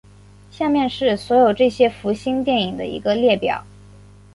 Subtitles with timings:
[0.49, 3.63] 下面是所有这些福星电影的一个列表。